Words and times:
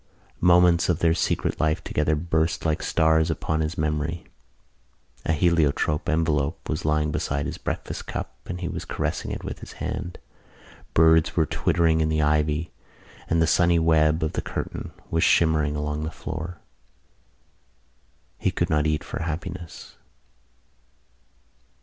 Moments 0.39 0.89
of 0.89 0.97
their 0.97 1.13
secret 1.13 1.59
life 1.59 1.83
together 1.83 2.15
burst 2.15 2.65
like 2.65 2.81
stars 2.81 3.29
upon 3.29 3.59
his 3.61 3.77
memory. 3.77 4.25
A 5.25 5.31
heliotrope 5.31 6.09
envelope 6.09 6.67
was 6.67 6.85
lying 6.85 7.11
beside 7.11 7.45
his 7.45 7.59
breakfast 7.59 8.07
cup 8.07 8.35
and 8.47 8.61
he 8.61 8.67
was 8.67 8.83
caressing 8.83 9.29
it 9.29 9.43
with 9.43 9.59
his 9.59 9.73
hand. 9.73 10.17
Birds 10.95 11.35
were 11.35 11.45
twittering 11.45 12.01
in 12.01 12.09
the 12.09 12.19
ivy 12.23 12.71
and 13.29 13.43
the 13.43 13.45
sunny 13.45 13.77
web 13.77 14.23
of 14.23 14.33
the 14.33 14.41
curtain 14.41 14.91
was 15.11 15.23
shimmering 15.23 15.75
along 15.75 16.03
the 16.03 16.09
floor: 16.09 16.57
he 18.39 18.49
could 18.49 18.71
not 18.71 18.87
eat 18.87 19.03
for 19.03 19.21
happiness. 19.21 19.97